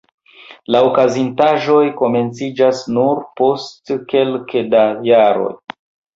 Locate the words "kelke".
4.15-4.65